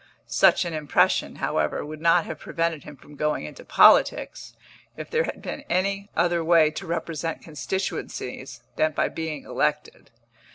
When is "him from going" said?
2.85-3.45